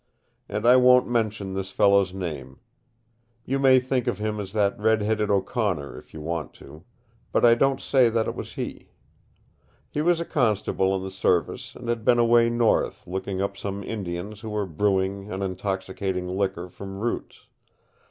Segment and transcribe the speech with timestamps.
[0.49, 2.59] "And I won't mention this fellow's name.
[3.45, 6.83] You may think of him as that red headed O'Connor, if you want to.
[7.31, 8.89] But I don't say that it was he.
[9.91, 13.83] He was a constable in the Service and had been away North looking up some
[13.83, 17.45] Indians who were brewing an intoxicating liquor from roots.